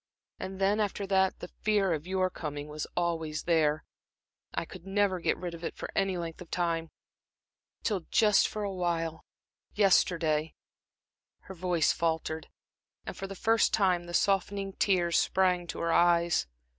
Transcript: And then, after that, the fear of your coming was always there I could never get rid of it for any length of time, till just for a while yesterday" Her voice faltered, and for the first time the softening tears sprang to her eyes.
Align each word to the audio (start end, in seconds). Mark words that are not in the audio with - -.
And 0.39 0.59
then, 0.59 0.79
after 0.79 1.05
that, 1.05 1.41
the 1.41 1.51
fear 1.61 1.93
of 1.93 2.07
your 2.07 2.31
coming 2.31 2.67
was 2.69 2.87
always 2.97 3.43
there 3.43 3.85
I 4.51 4.65
could 4.65 4.83
never 4.87 5.19
get 5.19 5.37
rid 5.37 5.53
of 5.53 5.63
it 5.63 5.75
for 5.75 5.89
any 5.95 6.17
length 6.17 6.41
of 6.41 6.49
time, 6.49 6.89
till 7.83 8.07
just 8.09 8.47
for 8.47 8.63
a 8.63 8.73
while 8.73 9.23
yesterday" 9.75 10.55
Her 11.41 11.53
voice 11.53 11.91
faltered, 11.91 12.49
and 13.05 13.15
for 13.15 13.27
the 13.27 13.35
first 13.35 13.75
time 13.75 14.05
the 14.05 14.15
softening 14.15 14.73
tears 14.73 15.19
sprang 15.19 15.67
to 15.67 15.79
her 15.81 15.93
eyes. 15.93 16.47